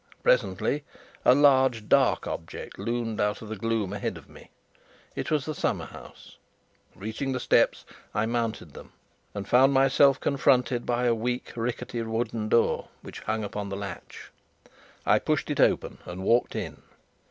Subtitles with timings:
[0.23, 0.83] Presently
[1.23, 4.49] a large dark object loomed out of the gloom ahead of me.
[5.15, 6.39] It was the summer house.
[6.95, 8.93] Reaching the steps, I mounted them
[9.35, 14.31] and found myself confronted by a weak, rickety wooden door, which hung upon the latch.
[15.05, 16.81] I pushed it open and walked in.